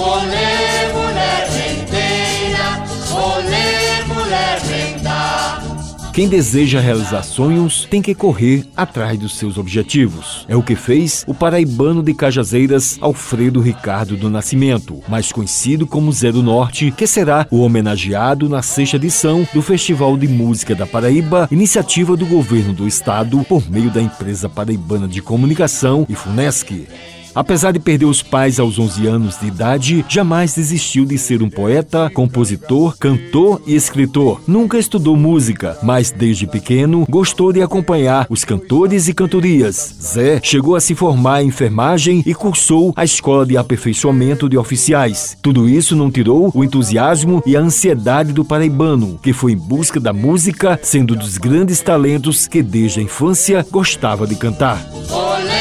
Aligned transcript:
Olê, 0.00 0.92
mulher 0.94 1.46
olê, 3.12 4.04
mulher. 4.14 4.60
Quem 6.12 6.26
deseja 6.28 6.80
realizar 6.80 7.22
sonhos 7.22 7.86
tem 7.90 8.02
que 8.02 8.14
correr 8.14 8.64
atrás 8.76 9.18
dos 9.18 9.36
seus 9.36 9.56
objetivos. 9.56 10.44
É 10.48 10.56
o 10.56 10.62
que 10.62 10.74
fez 10.74 11.24
o 11.26 11.34
paraibano 11.34 12.02
de 12.02 12.12
Cajazeiras 12.14 12.98
Alfredo 13.00 13.60
Ricardo 13.60 14.16
do 14.16 14.28
Nascimento, 14.28 15.00
mais 15.08 15.30
conhecido 15.30 15.86
como 15.86 16.12
Zé 16.12 16.32
do 16.32 16.42
Norte, 16.42 16.90
que 16.90 17.06
será 17.06 17.46
o 17.50 17.60
homenageado 17.60 18.48
na 18.48 18.60
sexta 18.60 18.96
edição 18.96 19.46
do 19.54 19.62
Festival 19.62 20.16
de 20.16 20.26
Música 20.26 20.74
da 20.74 20.86
Paraíba, 20.86 21.46
iniciativa 21.50 22.16
do 22.16 22.26
governo 22.26 22.72
do 22.72 22.88
estado 22.88 23.44
por 23.44 23.70
meio 23.70 23.90
da 23.90 24.02
empresa 24.02 24.48
paraibana 24.48 25.06
de 25.06 25.22
comunicação 25.22 26.06
e 26.08 26.14
Funesc. 26.14 26.88
Apesar 27.34 27.72
de 27.72 27.78
perder 27.78 28.06
os 28.06 28.22
pais 28.22 28.58
aos 28.58 28.78
11 28.78 29.06
anos 29.06 29.38
de 29.38 29.46
idade, 29.46 30.04
jamais 30.08 30.54
desistiu 30.54 31.04
de 31.04 31.16
ser 31.16 31.42
um 31.42 31.50
poeta, 31.50 32.10
compositor, 32.10 32.96
cantor 32.98 33.62
e 33.66 33.74
escritor. 33.74 34.40
Nunca 34.46 34.78
estudou 34.78 35.16
música, 35.16 35.78
mas 35.82 36.10
desde 36.10 36.46
pequeno 36.46 37.06
gostou 37.08 37.52
de 37.52 37.62
acompanhar 37.62 38.26
os 38.28 38.44
cantores 38.44 39.08
e 39.08 39.14
cantorias. 39.14 39.94
Zé 40.00 40.40
chegou 40.42 40.74
a 40.74 40.80
se 40.80 40.94
formar 40.94 41.42
em 41.42 41.48
enfermagem 41.48 42.22
e 42.26 42.34
cursou 42.34 42.92
a 42.96 43.04
Escola 43.04 43.46
de 43.46 43.56
Aperfeiçoamento 43.56 44.48
de 44.48 44.56
Oficiais. 44.56 45.36
Tudo 45.42 45.68
isso 45.68 45.94
não 45.94 46.10
tirou 46.10 46.50
o 46.54 46.64
entusiasmo 46.64 47.42
e 47.46 47.56
a 47.56 47.60
ansiedade 47.60 48.32
do 48.32 48.44
paraibano, 48.44 49.18
que 49.22 49.32
foi 49.32 49.52
em 49.52 49.56
busca 49.56 50.00
da 50.00 50.12
música, 50.12 50.78
sendo 50.82 51.14
dos 51.14 51.38
grandes 51.38 51.80
talentos 51.80 52.48
que 52.48 52.62
desde 52.62 53.00
a 53.00 53.02
infância 53.02 53.66
gostava 53.70 54.26
de 54.26 54.34
cantar. 54.34 54.84
Olê, 55.10 55.59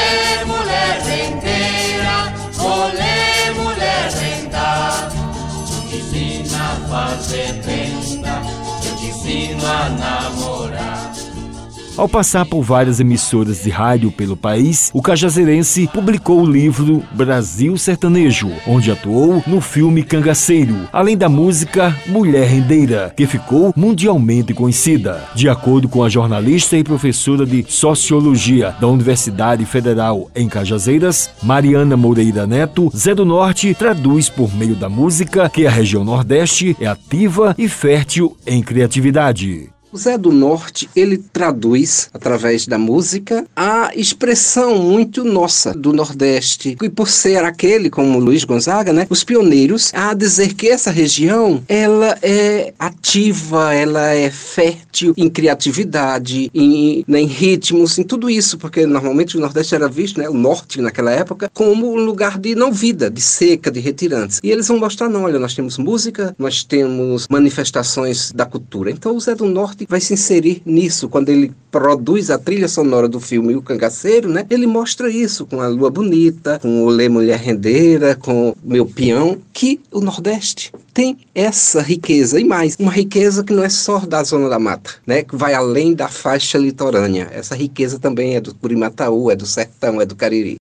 Ao 12.00 12.08
passar 12.08 12.46
por 12.46 12.62
várias 12.62 13.02
emissoras 13.02 13.62
de 13.62 13.70
rádio 13.70 14.10
pelo 14.10 14.38
país, 14.38 14.90
o 14.94 15.02
cajazeirense 15.02 15.86
publicou 15.94 16.42
o 16.42 16.50
livro 16.50 17.04
Brasil 17.12 17.78
Sertanejo, 17.78 18.50
onde 18.66 18.90
atuou 18.90 19.44
no 19.46 19.60
filme 19.60 20.02
Cangaceiro, 20.02 20.88
além 20.94 21.18
da 21.18 21.28
música 21.28 21.94
Mulher 22.08 22.48
Rendeira, 22.48 23.14
que 23.18 23.28
ficou 23.28 23.74
mundialmente 23.76 24.54
conhecida. 24.54 25.26
De 25.36 25.50
acordo 25.50 25.90
com 25.90 26.02
a 26.02 26.08
jornalista 26.08 26.78
e 26.78 26.86
professora 26.86 27.46
de 27.46 27.66
Sociologia 27.68 28.74
da 28.80 28.88
Universidade 28.88 29.66
Federal 29.66 30.32
em 30.34 30.48
Cajazeiras, 30.48 31.30
Mariana 31.44 31.98
Moreira 31.98 32.48
Neto, 32.48 32.90
Zé 32.96 33.14
do 33.14 33.26
Norte 33.26 33.74
traduz 33.74 34.30
por 34.30 34.56
meio 34.56 34.74
da 34.74 34.88
música 34.88 35.50
que 35.50 35.68
a 35.68 35.70
região 35.70 36.06
Nordeste 36.06 36.78
é 36.80 36.88
ativa 36.88 37.54
e 37.58 37.68
fértil 37.68 38.38
em 38.48 38.64
criatividade. 38.64 39.70
O 39.92 39.98
Zé 39.98 40.20
do 40.20 40.32
Norte, 40.32 40.88
ele 40.96 41.18
traduz, 41.18 42.12
através 42.14 42.68
da 42.68 42.78
música, 42.78 43.48
a 43.56 43.90
expressão 43.96 44.78
muito 44.78 45.24
nossa 45.24 45.74
do 45.74 45.92
Nordeste. 45.92 46.78
E 46.80 46.90
por 46.90 47.10
ser 47.10 47.44
aquele, 47.44 47.90
como 47.90 48.20
Luiz 48.20 48.44
Gonzaga, 48.44 48.94
né, 48.94 49.08
os 49.10 49.24
pioneiros 49.24 49.92
a 49.96 50.14
dizer 50.14 50.54
que 50.54 50.68
essa 50.68 50.92
região, 50.92 51.64
ela 51.68 52.16
é 52.22 52.72
ativa, 52.78 53.74
ela 53.74 54.10
é 54.14 54.30
fértil 54.30 55.16
em 55.18 55.28
criatividade, 55.28 56.52
em, 56.54 57.04
né, 57.08 57.22
em 57.22 57.26
ritmos, 57.26 57.98
em 57.98 58.04
tudo 58.04 58.30
isso, 58.30 58.60
porque 58.60 58.86
normalmente 58.86 59.38
o 59.38 59.40
Nordeste 59.40 59.74
era 59.74 59.90
visto, 59.90 60.20
né, 60.20 60.30
o 60.30 60.36
Norte 60.36 60.80
naquela 60.80 61.12
época, 61.12 61.50
como 61.52 61.92
um 61.92 62.06
lugar 62.06 62.38
de 62.38 62.54
não 62.54 62.72
vida, 62.72 63.10
de 63.10 63.22
seca, 63.22 63.72
de 63.72 63.80
retirantes. 63.80 64.40
E 64.44 64.52
eles 64.52 64.68
vão 64.68 64.78
mostrar, 64.78 65.10
não, 65.10 65.24
olha, 65.24 65.40
nós 65.40 65.56
temos 65.56 65.80
música, 65.80 66.36
nós 66.38 66.64
temos 66.64 67.28
manifestações 67.28 68.32
da 68.32 68.46
cultura. 68.46 68.92
Então 68.92 69.16
o 69.16 69.20
Zé 69.20 69.34
do 69.34 69.46
Norte 69.46 69.79
vai 69.88 70.00
se 70.00 70.14
inserir 70.14 70.62
nisso 70.66 71.08
quando 71.08 71.30
ele 71.30 71.52
produz 71.72 72.30
a 72.30 72.38
trilha 72.38 72.68
sonora 72.68 73.08
do 73.08 73.20
filme 73.20 73.56
O 73.56 73.62
Cangaceiro, 73.62 74.30
né? 74.30 74.46
Ele 74.50 74.66
mostra 74.66 75.10
isso 75.10 75.46
com 75.46 75.62
a 75.62 75.68
Lua 75.68 75.90
Bonita, 75.90 76.60
com 76.60 76.84
o 76.84 76.90
Lê 76.90 77.08
Mulher 77.08 77.40
Rendeira, 77.40 78.16
com 78.16 78.50
o 78.50 78.58
Meu 78.64 78.86
Peão, 78.86 79.38
que 79.54 79.80
o 79.92 80.02
Nordeste 80.02 80.72
tem 80.94 81.18
essa 81.34 81.82
riqueza 81.82 82.40
e 82.40 82.44
mais, 82.44 82.76
uma 82.80 82.92
riqueza 82.92 83.44
que 83.44 83.54
não 83.54 83.64
é 83.64 83.70
só 83.70 84.00
da 84.00 84.24
zona 84.24 84.50
da 84.50 84.60
mata, 84.60 84.92
né? 85.06 85.24
Que 85.24 85.36
vai 85.36 85.54
além 85.54 85.94
da 85.94 86.08
faixa 86.08 86.58
litorânea. 86.58 87.30
Essa 87.32 87.56
riqueza 87.56 88.00
também 88.00 88.36
é 88.36 88.42
do 88.42 88.54
Curimataú, 88.56 89.32
é 89.32 89.36
do 89.36 89.46
Sertão, 89.46 90.02
é 90.02 90.06
do 90.06 90.16
Cariri. 90.16 90.59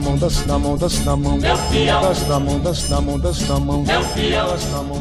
Mão, 0.00 0.16
desce 0.16 0.48
na 0.48 0.58
mão, 0.58 0.76
desce 0.76 1.04
na 1.04 1.16
mão. 1.16 1.38
Desce 1.38 2.28
na 2.28 2.40
mão, 2.40 2.58
desce 2.58 2.90
na 2.90 3.00
mão, 3.00 3.18
desce 3.18 3.48
na 3.48 3.60
mão. 3.60 3.84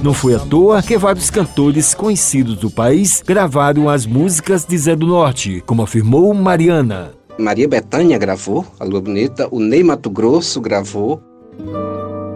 Não 0.03 0.13
foi 0.13 0.35
à 0.35 0.39
toa 0.39 0.83
que 0.83 0.97
vários 0.97 1.29
cantores 1.29 1.93
conhecidos 1.93 2.57
do 2.57 2.69
país 2.69 3.23
gravaram 3.25 3.89
as 3.89 4.05
músicas 4.05 4.65
de 4.65 4.77
Zé 4.77 4.95
do 4.95 5.07
Norte, 5.07 5.63
como 5.65 5.81
afirmou 5.81 6.33
Mariana. 6.33 7.13
Maria 7.37 7.67
Bethânia 7.67 8.17
gravou, 8.17 8.65
a 8.79 8.83
Lua 8.83 9.01
Bonita, 9.01 9.47
o 9.49 9.59
Ney 9.59 9.81
Mato 9.81 10.09
Grosso 10.09 10.59
gravou, 10.59 11.23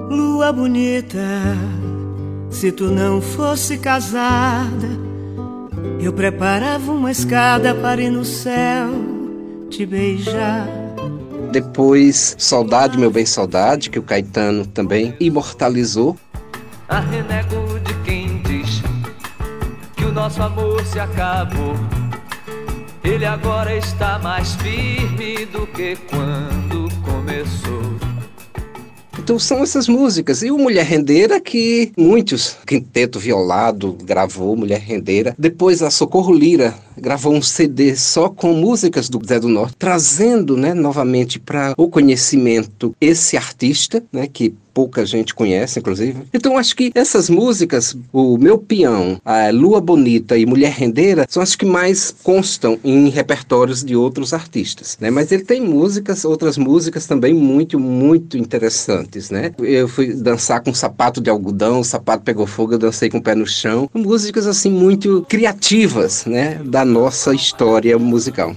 Lua 0.09 0.52
bonita, 0.52 1.19
se 2.50 2.72
tu 2.72 2.85
não 2.85 3.22
fosse 3.22 3.78
casada, 3.78 4.90
eu 6.00 6.12
preparava 6.12 6.91
uma 6.91 7.12
escada 7.12 7.73
para 7.75 8.02
ir 8.02 8.09
no 8.09 8.25
céu 8.25 9.13
te 9.73 9.88
beijar. 9.88 10.82
Depois 11.53 12.36
Saudade, 12.40 12.97
Meu 12.97 13.12
Bem 13.12 13.28
Saudade, 13.28 13.91
que 13.91 14.00
o 14.00 14.03
Caetano 14.03 14.66
também 14.66 15.16
imortalizou, 15.19 16.18
Arrenego 16.90 17.80
de 17.86 17.94
quem 18.03 18.41
diz 18.41 18.81
que 19.96 20.03
o 20.03 20.12
nosso 20.12 20.41
amor 20.41 20.84
se 20.84 21.00
acabou. 21.00 21.75
Ele 23.03 23.25
agora 23.25 23.75
está 23.78 24.18
mais 24.18 24.56
firme 24.56 25.46
do 25.46 25.68
que 25.68 25.96
quando 26.09 26.90
começou. 27.03 27.84
Então 29.20 29.38
são 29.38 29.64
essas 29.64 29.88
músicas. 29.88 30.41
E 30.41 30.52
o 30.52 30.58
Mulher 30.58 30.85
Rendeira, 30.85 31.40
que 31.40 31.91
muitos, 31.97 32.58
Quinteto 32.66 33.20
Violado 33.20 33.96
gravou 34.03 34.56
Mulher 34.56 34.81
Rendeira. 34.81 35.35
Depois 35.38 35.81
a 35.81 35.90
Socorro 35.90 36.34
Lira 36.34 36.74
gravou 36.97 37.33
um 37.33 37.41
CD 37.41 37.95
só 37.95 38.29
com 38.29 38.53
músicas 38.53 39.09
do 39.09 39.19
Zé 39.25 39.39
do 39.39 39.47
Norte, 39.47 39.75
trazendo 39.77 40.57
né, 40.57 40.73
novamente 40.73 41.39
para 41.39 41.73
o 41.77 41.87
conhecimento 41.87 42.95
esse 42.99 43.37
artista, 43.37 44.03
né, 44.11 44.27
que 44.27 44.53
pouca 44.73 45.05
gente 45.05 45.33
conhece, 45.33 45.79
inclusive. 45.79 46.23
Então 46.33 46.57
acho 46.57 46.75
que 46.75 46.91
essas 46.95 47.29
músicas, 47.29 47.95
o 48.11 48.37
Meu 48.37 48.57
Peão, 48.57 49.21
a 49.23 49.49
Lua 49.51 49.79
Bonita 49.79 50.37
e 50.37 50.45
Mulher 50.45 50.71
Rendeira, 50.71 51.25
são 51.29 51.43
as 51.43 51.55
que 51.55 51.65
mais 51.65 52.13
constam 52.23 52.79
em 52.83 53.09
repertórios 53.09 53.83
de 53.83 53.95
outros 53.95 54.33
artistas, 54.33 54.97
né? 54.99 55.11
Mas 55.11 55.31
ele 55.31 55.43
tem 55.43 55.61
músicas, 55.61 56.25
outras 56.25 56.57
músicas 56.57 57.05
também 57.05 57.33
muito, 57.33 57.79
muito 57.79 58.37
interessantes, 58.37 59.29
né? 59.29 59.51
Eu 59.59 59.87
fui 59.87 60.13
dançar 60.13 60.61
com 60.61 60.73
sapato 60.73 61.21
de 61.21 61.29
algodão, 61.29 61.79
o 61.79 61.85
sapato 61.85 62.23
pegou 62.23 62.47
fogo, 62.47 62.73
eu 62.73 62.79
dancei 62.79 63.09
com 63.09 63.19
o 63.19 63.21
pé 63.21 63.35
no 63.35 63.45
chão. 63.45 63.89
Músicas 63.93 64.47
assim 64.47 64.71
muito 64.71 65.25
criativas, 65.29 66.25
né? 66.25 66.59
Da 66.65 66.82
nossa 66.85 67.33
história 67.33 67.97
musical. 67.97 68.55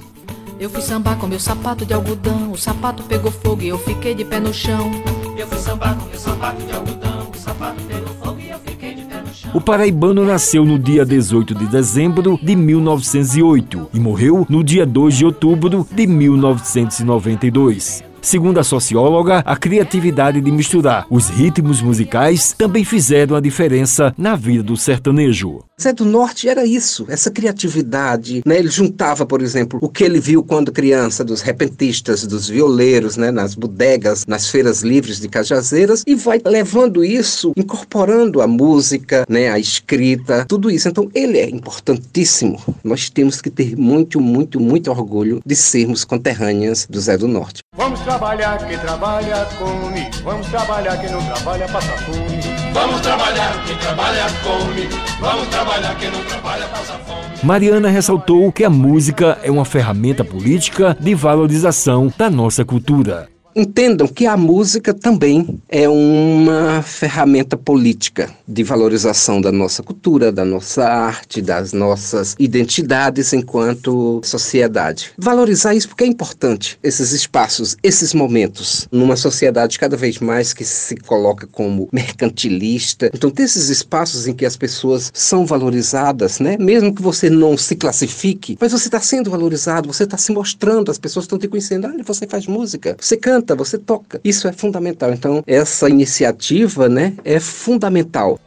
Eu 0.59 0.71
fui 0.71 0.81
sambar 0.81 1.17
com 1.19 1.27
meu 1.27 1.39
sapato 1.39 1.85
de 1.85 1.93
algodão, 1.93 2.51
o 2.51 2.57
sapato 2.57 3.03
pegou 3.03 3.31
fogo 3.31 3.63
e 3.63 3.69
eu 3.69 3.79
fiquei 3.79 4.15
de 4.15 4.25
pé 4.25 4.41
no 4.41 4.55
chão. 4.55 4.91
Eu 5.37 5.47
fui 5.47 5.59
sambar 5.59 5.95
com 5.97 6.07
meu 6.07 6.19
sapato 6.19 6.63
de 6.65 6.73
algodão, 6.73 7.31
o 7.35 7.39
sapato 7.39 7.83
pegou 7.83 8.09
fogo 8.23 8.41
e 8.41 8.49
eu 8.49 8.59
fiquei 8.61 8.95
de 8.95 9.03
pé 9.03 9.21
no 9.21 9.35
chão. 9.35 9.51
O 9.53 9.61
paraibano 9.61 10.25
nasceu 10.25 10.65
no 10.65 10.79
dia 10.79 11.05
18 11.05 11.55
de 11.55 11.67
dezembro 11.67 12.39
de 12.43 12.57
1908 12.57 13.91
e 13.93 14.01
morreu 14.01 14.47
no 14.49 14.65
dia 14.65 14.87
2 14.87 15.15
de 15.15 15.27
outubro 15.27 15.87
de 15.91 16.07
1992. 16.07 18.03
Segundo 18.27 18.59
a 18.59 18.65
socióloga, 18.65 19.39
a 19.47 19.55
criatividade 19.55 20.41
de 20.41 20.51
misturar 20.51 21.07
os 21.09 21.29
ritmos 21.29 21.81
musicais 21.81 22.57
também 22.59 22.85
fizeram 22.85 23.37
a 23.37 23.41
diferença 23.41 24.13
na 24.19 24.35
vida 24.35 24.65
do 24.65 24.77
sertanejo. 24.77 25.63
Zé 25.81 25.93
do 25.93 26.05
Norte 26.05 26.49
era 26.49 26.67
isso, 26.67 27.05
essa 27.09 27.31
criatividade, 27.31 28.43
né? 28.45 28.59
Ele 28.59 28.69
juntava, 28.69 29.25
por 29.25 29.43
exemplo, 29.43 29.79
o 29.81 29.89
que 29.89 30.03
ele 30.03 30.19
viu 30.19 30.43
quando 30.43 30.73
criança 30.73 31.23
dos 31.23 31.41
repentistas, 31.41 32.27
dos 32.27 32.49
violeiros, 32.49 33.17
né? 33.17 33.31
Nas 33.31 33.55
bodegas, 33.55 34.25
nas 34.27 34.49
feiras 34.49 34.83
livres 34.83 35.21
de 35.21 35.29
Cajazeiras 35.29 36.03
e 36.05 36.17
vai 36.17 36.41
levando 36.45 37.05
isso, 37.05 37.53
incorporando 37.57 38.41
a 38.41 38.47
música, 38.49 39.25
né? 39.29 39.51
A 39.51 39.59
escrita, 39.59 40.47
tudo 40.49 40.69
isso. 40.69 40.89
Então 40.89 41.09
ele 41.15 41.39
é 41.39 41.49
importantíssimo. 41.49 42.59
Nós 42.83 43.09
temos 43.09 43.41
que 43.41 43.51
ter 43.51 43.77
muito, 43.77 44.21
muito, 44.21 44.59
muito 44.59 44.91
orgulho 44.91 45.41
de 45.47 45.55
sermos 45.55 46.05
conterrâneas 46.05 46.89
do 46.91 46.99
Zé 46.99 47.17
do 47.17 47.29
Norte. 47.29 47.63
Vamos 47.87 48.01
trabalhar, 48.01 48.59
quem 48.67 48.77
trabalha 48.79 49.47
come. 49.57 50.11
Vamos 50.25 50.49
trabalhar, 50.49 50.97
quem 50.97 51.09
não 51.09 51.25
trabalha 51.25 51.69
passa 51.69 51.93
fome. 51.99 52.41
Vamos 52.75 53.01
trabalhar, 53.01 53.65
quem 53.65 53.77
trabalha 53.77 54.27
come. 54.43 54.89
Vamos 55.21 55.47
trabalhar, 55.47 55.97
quem 55.97 56.11
não 56.11 56.25
trabalha 56.25 56.67
passa 56.67 56.95
fome. 56.95 57.37
Mariana 57.45 57.89
ressaltou 57.89 58.51
que 58.51 58.65
a 58.65 58.71
música 58.71 59.39
é 59.41 59.53
uma 59.53 59.65
ferramenta 59.65 60.25
política 60.25 60.97
de 60.99 61.15
valorização 61.15 62.13
da 62.19 62.29
nossa 62.29 62.65
cultura 62.65 63.29
entendam 63.57 64.07
que 64.07 64.27
a 64.27 64.37
música 64.37 64.93
também 64.93 65.59
é 65.67 65.89
uma 65.89 66.83
ferramenta 66.83 67.57
política 67.57 68.29
de 68.47 68.63
valorização 68.63 69.41
da 69.41 69.51
nossa 69.51 69.83
cultura, 69.83 70.31
da 70.31 70.45
nossa 70.45 70.85
arte, 70.85 71.41
das 71.41 71.73
nossas 71.73 72.37
identidades 72.39 73.33
enquanto 73.33 74.21
sociedade. 74.23 75.13
Valorizar 75.17 75.75
isso 75.75 75.89
porque 75.89 76.05
é 76.05 76.07
importante, 76.07 76.79
esses 76.83 77.13
espaços, 77.13 77.79
esses 77.83 78.13
momentos, 78.13 78.87
numa 78.93 79.17
sociedade 79.17 79.79
cada 79.79 79.97
vez 79.97 80.19
mais 80.19 80.53
que 80.53 80.65
se 80.65 80.95
coloca 80.97 81.47
como 81.47 81.89
mercantilista. 81.91 83.11
Então, 83.15 83.31
ter 83.31 83.45
esses 83.45 83.71
espaços 83.71 84.27
em 84.27 84.35
que 84.35 84.45
as 84.45 84.57
pessoas 84.57 85.11
são 85.15 85.47
valorizadas, 85.47 86.41
né? 86.41 86.59
Mesmo 86.59 86.95
que 86.95 87.01
você 87.01 87.31
não 87.31 87.57
se 87.57 87.75
classifique, 87.75 88.59
mas 88.61 88.73
você 88.73 88.89
está 88.89 89.01
sendo 89.01 89.31
valorizado, 89.31 89.91
você 89.91 90.05
está 90.05 90.19
se 90.19 90.31
mostrando, 90.31 90.91
as 90.91 90.99
pessoas 90.99 91.25
estão 91.25 91.39
te 91.39 91.49
conhecendo. 91.49 91.87
Olha, 91.87 92.05
você 92.05 92.27
faz 92.27 92.47
música, 92.47 92.97
você 93.01 93.17
canta 93.17 93.46
você 93.55 93.79
toca. 93.79 94.21
Isso 94.25 94.49
é 94.49 94.53
fundamental. 94.53 95.13
Então, 95.13 95.43
essa 95.47 95.89
iniciativa, 95.89 96.89
né, 96.89 97.15
é 97.25 97.39
fundamental. 97.41 98.39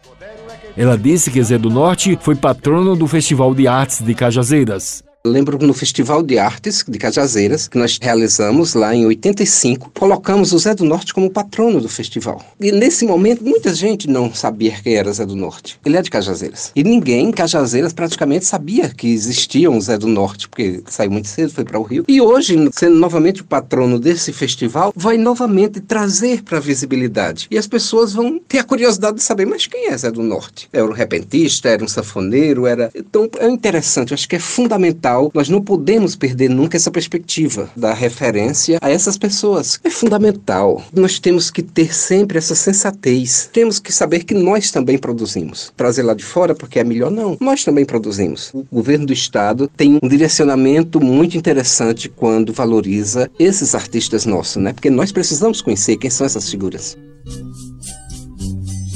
Ela 0.78 0.98
disse 0.98 1.31
que 1.31 1.44
Zé 1.44 1.57
do 1.57 1.69
Norte 1.69 2.18
foi 2.22 2.36
patrono 2.36 2.96
do 2.96 3.07
Festival 3.07 3.54
de 3.54 3.68
Artes 3.68 4.01
de 4.01 4.13
Cajazeiras. 4.13 5.04
Lembro 5.25 5.57
no 5.57 5.74
Festival 5.74 6.24
de 6.24 6.39
Artes 6.39 6.86
de 6.88 6.98
Cajazeiras, 6.98 7.68
que 7.68 7.77
nós 7.77 8.00
realizamos 8.01 8.74
lá 8.74 8.95
em 8.95 9.06
85, 9.06 9.92
colocamos 10.00 10.54
o 10.54 10.57
Zé 10.57 10.74
do 10.74 10.86
Norte 10.86 11.13
como 11.13 11.30
patrono 11.30 11.81
do 11.81 11.89
festival. 11.89 12.42
E 12.57 12.71
nesse 12.71 13.06
momento, 13.06 13.44
muita 13.44 13.74
gente 13.74 14.10
não 14.10 14.33
sabia 14.33 14.71
quem 14.81 14.95
era 14.95 15.12
Zé 15.12 15.25
do 15.25 15.36
Norte. 15.36 15.77
Ele 15.83 15.98
é 15.98 16.01
de 16.01 16.10
Cajazeiras. 16.10 16.71
E 16.74 16.86
ninguém 16.86 17.27
em 17.27 17.31
Cajazeiras 17.31 17.92
praticamente 17.92 18.45
sabia 18.45 18.88
que 18.88 19.10
existia 19.10 19.69
um 19.69 19.81
Zé 19.81 19.98
do 19.98 20.07
Norte, 20.07 20.48
porque 20.48 20.81
saiu 20.88 21.12
muito 21.12 21.27
cedo, 21.27 21.51
foi 21.51 21.66
para 21.66 21.77
o 21.77 21.83
Rio. 21.83 22.06
E 22.07 22.21
hoje, 22.21 22.56
sendo 22.71 22.95
novamente 22.95 23.42
o 23.42 23.45
patrono 23.45 24.00
desse 24.00 24.31
festival, 24.31 24.94
vai 24.95 25.18
novamente 25.18 25.81
trazer 25.81 26.44
para 26.44 26.60
a 26.60 26.62
visibilidade. 26.62 27.45
E 27.51 27.57
as 27.57 27.68
pessoas 27.68 28.13
vão 28.13 28.39
ter 28.39 28.60
a 28.60 28.63
curiosidade 28.63 29.18
de 29.18 29.24
saber, 29.24 29.45
mas 29.45 29.68
quem 29.68 29.89
é 29.89 29.98
Zé 29.98 30.10
do 30.12 30.24
Norte? 30.24 30.69
Era 30.71 30.86
um 30.86 30.94
repentista, 30.94 31.68
era 31.68 31.83
um 31.83 31.89
safoneiro, 31.89 32.66
era... 32.66 32.89
Então, 32.95 33.30
é 33.38 33.50
interessante, 33.50 34.12
eu 34.12 34.16
acho 34.16 34.30
que 34.30 34.38
é 34.38 34.39
fundamental 34.39 35.08
Nós 35.33 35.50
não 35.50 35.61
podemos 35.61 36.15
perder 36.15 36.50
nunca 36.50 36.77
essa 36.77 36.91
perspectiva 36.91 37.69
da 37.75 37.94
referência 37.94 38.77
a 38.81 38.89
essas 38.89 39.17
pessoas. 39.17 39.79
É 39.83 39.89
fundamental. 39.89 40.83
Nós 40.94 41.19
temos 41.19 41.50
que 41.50 41.63
ter 41.63 41.94
sempre 41.94 42.38
essa 42.38 42.56
sensatez. 42.56 43.50
Temos 43.51 43.79
que 43.79 43.91
saber 43.91 44.23
que 44.23 44.33
nós 44.33 44.71
também 44.71 44.97
produzimos. 44.97 45.71
Trazer 45.75 46.03
lá 46.03 46.13
de 46.13 46.23
fora 46.23 46.53
porque 46.53 46.79
é 46.79 46.83
melhor, 46.83 47.11
não. 47.11 47.38
Nós 47.39 47.63
também 47.63 47.85
produzimos. 47.85 48.51
O 48.53 48.65
governo 48.71 49.07
do 49.07 49.13
estado 49.13 49.69
tem 49.75 50.00
um 50.01 50.07
direcionamento 50.07 51.01
muito 51.01 51.38
interessante 51.38 52.09
quando 52.09 52.53
valoriza 52.53 53.29
esses 53.39 53.73
artistas 53.73 54.25
nossos, 54.25 54.61
né? 54.61 54.73
Porque 54.73 54.89
nós 54.89 55.11
precisamos 55.11 55.61
conhecer 55.61 55.97
quem 55.97 56.09
são 56.09 56.25
essas 56.25 56.50
figuras. 56.50 56.97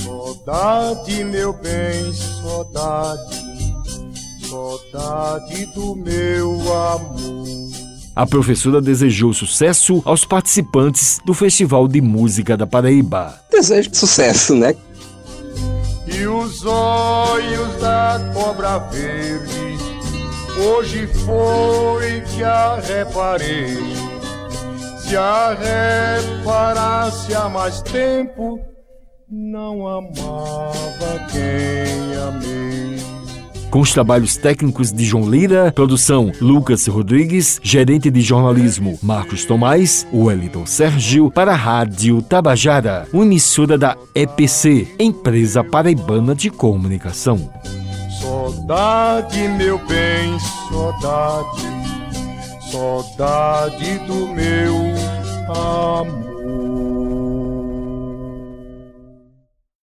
Saudade, 0.03 1.23
meu 1.23 1.53
bem, 1.53 2.13
saudade 2.13 3.52
saudade 4.43 5.65
do 5.67 5.95
meu 5.95 6.51
amor. 6.73 7.47
A 8.15 8.27
professora 8.27 8.79
desejou 8.79 9.33
sucesso 9.33 10.01
aos 10.05 10.23
participantes 10.23 11.19
do 11.25 11.33
Festival 11.33 11.87
de 11.87 11.99
Música 11.99 12.55
da 12.55 12.67
Paraíba. 12.67 13.39
Desejo 13.49 13.89
sucesso, 13.93 14.53
né? 14.55 14.75
E 16.05 16.27
os 16.27 16.63
olhos 16.63 17.75
da 17.79 18.31
cobra 18.33 18.77
verde, 18.77 19.77
hoje 20.63 21.07
foi 21.07 22.21
que 22.21 22.43
a 22.43 22.75
reparei. 22.75 23.77
Se 24.99 25.17
a 25.17 25.57
reparasse 26.29 27.33
há 27.33 27.49
mais 27.49 27.81
tempo, 27.81 28.59
não 29.27 29.87
amava 29.87 31.25
quem. 31.31 31.42
Com 33.73 33.79
os 33.79 33.91
trabalhos 33.91 34.37
técnicos 34.37 34.93
de 34.93 35.03
João 35.03 35.27
Lira, 35.27 35.71
produção 35.71 36.31
Lucas 36.39 36.85
Rodrigues, 36.85 37.59
gerente 37.63 38.11
de 38.11 38.21
jornalismo 38.21 38.99
Marcos 39.01 39.45
Tomás, 39.45 40.05
Wellington 40.13 40.63
Sérgio, 40.67 41.31
para 41.31 41.53
a 41.53 41.55
Rádio 41.55 42.21
Tabajara, 42.21 43.07
emissora 43.11 43.75
da 43.75 43.97
EPC, 44.13 44.93
Empresa 44.99 45.63
Paraibana 45.63 46.35
de 46.35 46.51
Comunicação. 46.51 47.51
Saudade, 48.21 49.39
meu 49.57 49.79
bem, 49.87 50.37
saudade, 50.69 51.63
saudade 52.71 53.97
do 54.05 54.27
meu 54.35 54.75
amor. 55.49 56.32